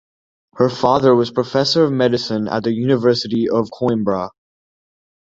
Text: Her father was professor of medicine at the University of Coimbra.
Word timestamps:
Her 0.55 0.67
father 0.67 1.13
was 1.13 1.29
professor 1.29 1.83
of 1.83 1.91
medicine 1.91 2.47
at 2.47 2.63
the 2.63 2.73
University 2.73 3.47
of 3.47 3.69
Coimbra. 3.71 4.31